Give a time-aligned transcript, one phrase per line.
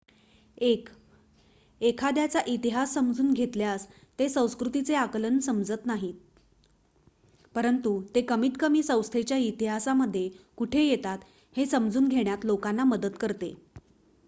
[0.57, 0.87] 1
[1.81, 3.85] एखाद्याचा इतिहास समजून घेतल्यास
[4.19, 6.39] ते संस्कृतीचे आकलन समजत नाहीत
[7.55, 10.27] परंतु ते कमीतकमी संस्थेच्या इतिहासामध्ये
[10.57, 11.19] कुठे येतात
[11.55, 13.53] हे समजून घेण्यात लोकांना मदत करते